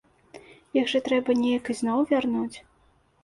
Іх 0.79 0.85
жа 0.93 1.01
трэба 1.09 1.35
неяк 1.43 1.69
ізноў 1.73 1.99
вярнуць. 2.13 2.57